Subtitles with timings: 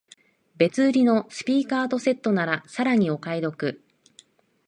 [0.57, 3.83] 別売りのスピーカーとセットならさらにお買い得